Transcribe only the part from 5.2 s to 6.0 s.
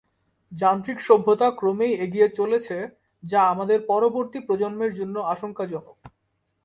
আশঙ্কাজনক।